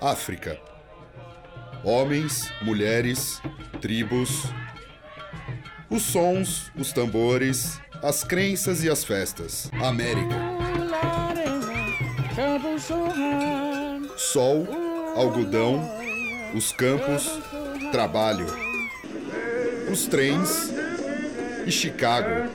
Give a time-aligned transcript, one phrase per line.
[0.00, 0.58] África.
[1.82, 3.40] Homens, mulheres,
[3.80, 4.44] tribos.
[5.88, 9.70] Os sons, os tambores, as crenças e as festas.
[9.82, 10.34] América.
[14.16, 14.66] Sol,
[15.16, 15.88] algodão,
[16.54, 17.40] os campos,
[17.92, 18.46] trabalho.
[19.90, 20.70] Os trens
[21.64, 22.50] e Chicago.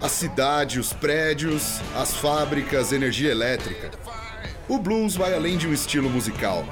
[0.00, 3.90] A cidade, os prédios, as fábricas, energia elétrica.
[4.70, 6.62] O blues vai além de um estilo musical.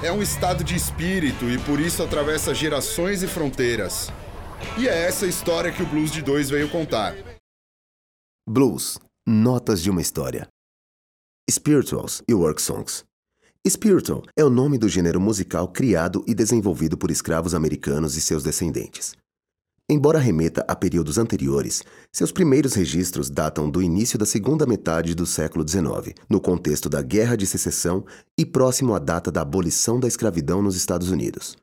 [0.00, 4.12] É um estado de espírito e por isso atravessa gerações e fronteiras.
[4.78, 7.16] E é essa história que o Blues de Dois veio contar.
[8.48, 8.96] Blues
[9.26, 10.46] Notas de uma História.
[11.50, 13.02] Spirituals e Work Songs.
[13.66, 18.44] Spiritual é o nome do gênero musical criado e desenvolvido por escravos americanos e seus
[18.44, 19.16] descendentes.
[19.92, 25.26] Embora remeta a períodos anteriores, seus primeiros registros datam do início da segunda metade do
[25.26, 28.02] século XIX, no contexto da Guerra de Secessão
[28.38, 31.58] e próximo à data da abolição da escravidão nos Estados Unidos.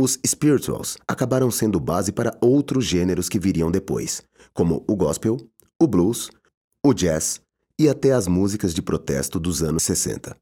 [0.00, 4.22] Os spirituals acabaram sendo base para outros gêneros que viriam depois,
[4.54, 5.36] como o gospel,
[5.78, 6.30] o blues,
[6.82, 7.42] o jazz
[7.78, 10.34] e até as músicas de protesto dos anos 60.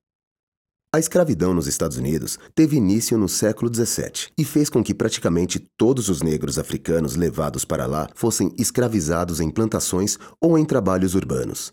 [0.94, 5.58] A escravidão nos Estados Unidos teve início no século XVII e fez com que praticamente
[5.76, 11.72] todos os negros africanos levados para lá fossem escravizados em plantações ou em trabalhos urbanos.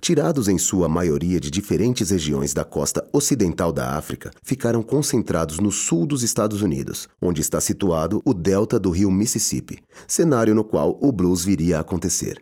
[0.00, 5.70] Tirados em sua maioria de diferentes regiões da costa ocidental da África, ficaram concentrados no
[5.70, 10.98] sul dos Estados Unidos, onde está situado o delta do rio Mississippi, cenário no qual
[10.98, 12.40] o blues viria a acontecer.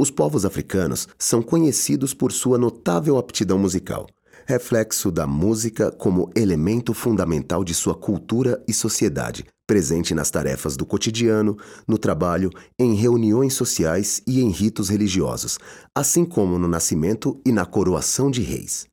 [0.00, 4.08] Os povos africanos são conhecidos por sua notável aptidão musical
[4.48, 10.86] reflexo da música como elemento fundamental de sua cultura e sociedade, presente nas tarefas do
[10.86, 11.54] cotidiano,
[11.86, 15.58] no trabalho, em reuniões sociais e em ritos religiosos,
[15.94, 18.86] assim como no nascimento e na coroação de reis.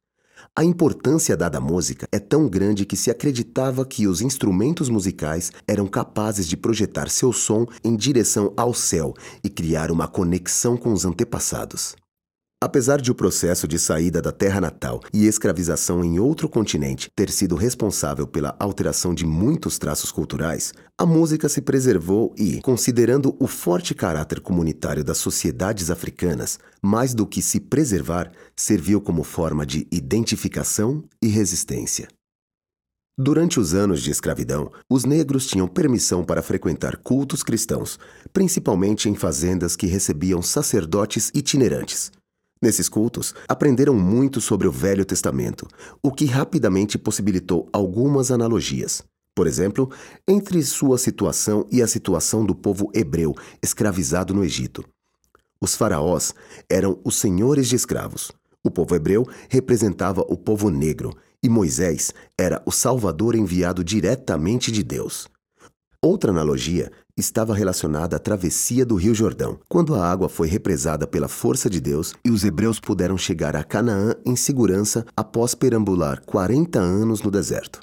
[0.53, 5.53] A importância dada à música é tão grande que se acreditava que os instrumentos musicais
[5.66, 10.91] eram capazes de projetar seu som em direção ao céu e criar uma conexão com
[10.91, 11.96] os antepassados.
[12.66, 17.30] Apesar de o processo de saída da terra natal e escravização em outro continente ter
[17.30, 23.46] sido responsável pela alteração de muitos traços culturais, a música se preservou e, considerando o
[23.46, 29.88] forte caráter comunitário das sociedades africanas, mais do que se preservar, serviu como forma de
[29.92, 32.08] identificação e resistência.
[33.16, 38.00] Durante os anos de escravidão, os negros tinham permissão para frequentar cultos cristãos,
[38.34, 42.12] principalmente em fazendas que recebiam sacerdotes itinerantes.
[42.61, 45.67] Nesses cultos, aprenderam muito sobre o Velho Testamento,
[46.01, 49.03] o que rapidamente possibilitou algumas analogias.
[49.35, 49.91] Por exemplo,
[50.25, 54.83] entre sua situação e a situação do povo hebreu escravizado no Egito.
[55.61, 56.33] Os faraós
[56.69, 58.31] eram os senhores de escravos.
[58.63, 61.11] O povo hebreu representava o povo negro
[61.43, 65.27] e Moisés era o salvador enviado diretamente de Deus.
[66.01, 71.28] Outra analogia estava relacionada à travessia do Rio Jordão, quando a água foi represada pela
[71.28, 76.80] força de Deus e os hebreus puderam chegar a Canaã em segurança após perambular 40
[76.80, 77.80] anos no deserto.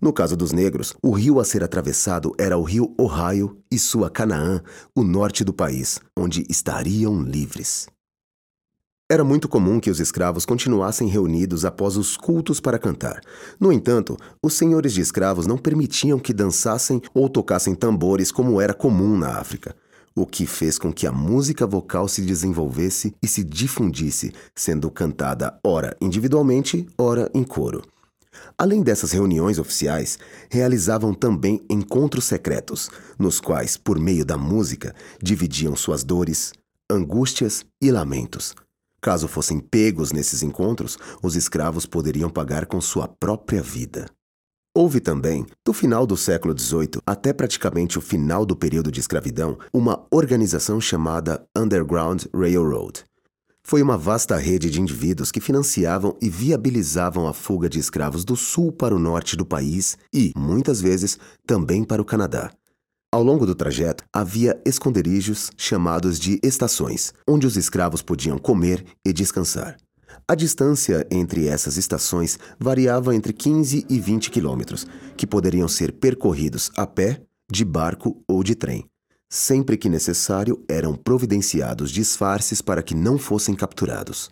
[0.00, 4.10] No caso dos negros, o rio a ser atravessado era o rio Ohio e sua
[4.10, 4.60] Canaã,
[4.94, 7.86] o norte do país, onde estariam livres.
[9.10, 13.20] Era muito comum que os escravos continuassem reunidos após os cultos para cantar.
[13.60, 18.72] No entanto, os senhores de escravos não permitiam que dançassem ou tocassem tambores como era
[18.72, 19.76] comum na África,
[20.16, 25.60] o que fez com que a música vocal se desenvolvesse e se difundisse, sendo cantada
[25.62, 27.82] ora individualmente, ora em coro.
[28.56, 35.76] Além dessas reuniões oficiais, realizavam também encontros secretos, nos quais, por meio da música, dividiam
[35.76, 36.54] suas dores,
[36.90, 38.54] angústias e lamentos.
[39.04, 44.06] Caso fossem pegos nesses encontros, os escravos poderiam pagar com sua própria vida.
[44.74, 49.58] Houve também, do final do século XVIII até praticamente o final do período de escravidão,
[49.74, 53.04] uma organização chamada Underground Railroad.
[53.62, 58.34] Foi uma vasta rede de indivíduos que financiavam e viabilizavam a fuga de escravos do
[58.34, 62.50] sul para o norte do país e, muitas vezes, também para o Canadá.
[63.14, 69.12] Ao longo do trajeto, havia esconderijos chamados de estações, onde os escravos podiam comer e
[69.12, 69.76] descansar.
[70.26, 74.84] A distância entre essas estações variava entre 15 e 20 quilômetros,
[75.16, 78.84] que poderiam ser percorridos a pé, de barco ou de trem.
[79.30, 84.28] Sempre que necessário, eram providenciados disfarces para que não fossem capturados.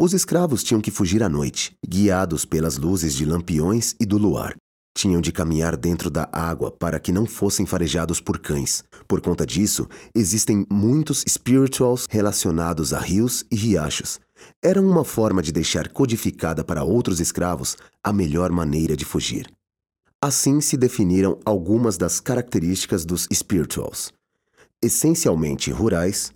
[0.00, 4.56] Os escravos tinham que fugir à noite, guiados pelas luzes de lampiões e do luar,
[4.96, 8.82] tinham de caminhar dentro da água para que não fossem farejados por cães.
[9.06, 14.18] Por conta disso, existem muitos spirituals relacionados a rios e riachos,
[14.62, 19.46] eram uma forma de deixar codificada para outros escravos a melhor maneira de fugir.
[20.20, 24.12] Assim se definiram algumas das características dos spirituals.
[24.82, 26.32] Essencialmente rurais,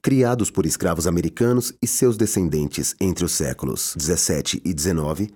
[0.00, 5.28] criados por escravos americanos e seus descendentes entre os séculos 17 e 19,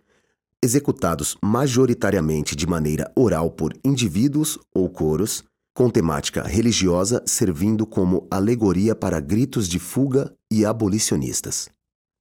[0.63, 5.43] executados majoritariamente de maneira oral por indivíduos ou coros,
[5.75, 11.69] com temática religiosa servindo como alegoria para gritos de fuga e abolicionistas.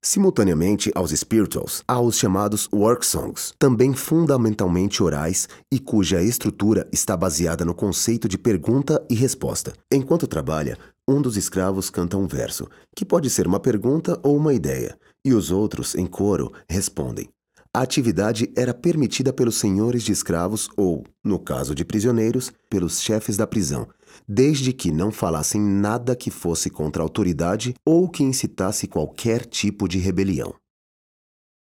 [0.01, 7.17] Simultaneamente aos spirituals, há os chamados work songs, também fundamentalmente orais e cuja estrutura está
[7.17, 9.73] baseada no conceito de pergunta e resposta.
[9.91, 14.53] Enquanto trabalha, um dos escravos canta um verso, que pode ser uma pergunta ou uma
[14.53, 17.27] ideia, e os outros, em coro, respondem.
[17.71, 23.37] A atividade era permitida pelos senhores de escravos ou, no caso de prisioneiros, pelos chefes
[23.37, 23.87] da prisão,
[24.27, 29.87] desde que não falassem nada que fosse contra a autoridade ou que incitasse qualquer tipo
[29.87, 30.55] de rebelião.